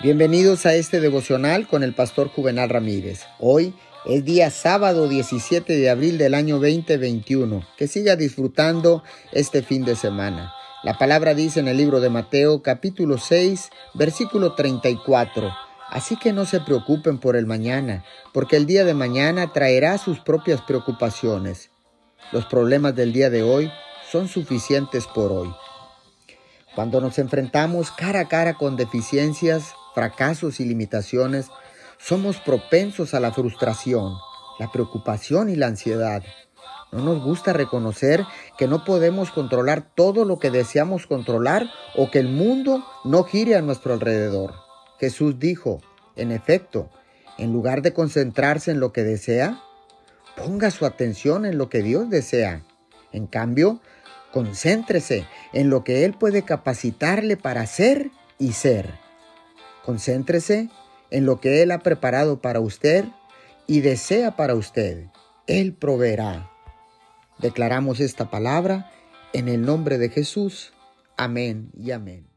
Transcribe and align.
Bienvenidos 0.00 0.64
a 0.64 0.74
este 0.74 1.00
devocional 1.00 1.66
con 1.66 1.82
el 1.82 1.92
pastor 1.92 2.28
Juvenal 2.28 2.68
Ramírez. 2.68 3.22
Hoy 3.40 3.74
es 4.06 4.24
día 4.24 4.48
sábado 4.48 5.08
17 5.08 5.76
de 5.76 5.90
abril 5.90 6.18
del 6.18 6.34
año 6.34 6.60
2021. 6.60 7.66
Que 7.76 7.88
siga 7.88 8.14
disfrutando 8.14 9.02
este 9.32 9.60
fin 9.60 9.84
de 9.84 9.96
semana. 9.96 10.52
La 10.84 10.96
palabra 10.98 11.34
dice 11.34 11.58
en 11.58 11.66
el 11.66 11.78
libro 11.78 11.98
de 11.98 12.10
Mateo 12.10 12.62
capítulo 12.62 13.18
6 13.18 13.70
versículo 13.94 14.54
34. 14.54 15.52
Así 15.90 16.16
que 16.16 16.32
no 16.32 16.46
se 16.46 16.60
preocupen 16.60 17.18
por 17.18 17.34
el 17.34 17.46
mañana, 17.46 18.04
porque 18.32 18.54
el 18.54 18.66
día 18.66 18.84
de 18.84 18.94
mañana 18.94 19.52
traerá 19.52 19.98
sus 19.98 20.20
propias 20.20 20.60
preocupaciones. 20.60 21.70
Los 22.30 22.46
problemas 22.46 22.94
del 22.94 23.12
día 23.12 23.30
de 23.30 23.42
hoy 23.42 23.72
son 24.12 24.28
suficientes 24.28 25.08
por 25.08 25.32
hoy. 25.32 25.52
Cuando 26.76 27.00
nos 27.00 27.18
enfrentamos 27.18 27.90
cara 27.90 28.20
a 28.20 28.28
cara 28.28 28.54
con 28.54 28.76
deficiencias, 28.76 29.74
fracasos 29.98 30.60
y 30.60 30.64
limitaciones, 30.64 31.48
somos 31.98 32.36
propensos 32.36 33.14
a 33.14 33.20
la 33.20 33.32
frustración, 33.32 34.14
la 34.60 34.70
preocupación 34.70 35.48
y 35.48 35.56
la 35.56 35.66
ansiedad. 35.66 36.22
No 36.92 37.02
nos 37.02 37.20
gusta 37.20 37.52
reconocer 37.52 38.24
que 38.56 38.68
no 38.68 38.84
podemos 38.84 39.32
controlar 39.32 39.90
todo 39.96 40.24
lo 40.24 40.38
que 40.38 40.52
deseamos 40.52 41.08
controlar 41.08 41.68
o 41.96 42.12
que 42.12 42.20
el 42.20 42.28
mundo 42.28 42.86
no 43.04 43.24
gire 43.24 43.56
a 43.56 43.60
nuestro 43.60 43.92
alrededor. 43.92 44.54
Jesús 45.00 45.40
dijo, 45.40 45.80
en 46.14 46.30
efecto, 46.30 46.90
en 47.36 47.52
lugar 47.52 47.82
de 47.82 47.92
concentrarse 47.92 48.70
en 48.70 48.78
lo 48.78 48.92
que 48.92 49.02
desea, 49.02 49.60
ponga 50.36 50.70
su 50.70 50.86
atención 50.86 51.44
en 51.44 51.58
lo 51.58 51.68
que 51.68 51.82
Dios 51.82 52.08
desea. 52.08 52.62
En 53.10 53.26
cambio, 53.26 53.80
concéntrese 54.32 55.26
en 55.52 55.70
lo 55.70 55.82
que 55.82 56.04
Él 56.04 56.14
puede 56.14 56.44
capacitarle 56.44 57.36
para 57.36 57.62
hacer 57.62 58.12
y 58.38 58.52
ser. 58.52 59.07
Concéntrese 59.88 60.68
en 61.10 61.24
lo 61.24 61.40
que 61.40 61.62
Él 61.62 61.70
ha 61.70 61.78
preparado 61.78 62.42
para 62.42 62.60
usted 62.60 63.06
y 63.66 63.80
desea 63.80 64.36
para 64.36 64.54
usted. 64.54 65.06
Él 65.46 65.72
proveerá. 65.72 66.50
Declaramos 67.38 67.98
esta 67.98 68.30
palabra 68.30 68.90
en 69.32 69.48
el 69.48 69.62
nombre 69.62 69.96
de 69.96 70.10
Jesús. 70.10 70.74
Amén 71.16 71.70
y 71.74 71.92
amén. 71.92 72.28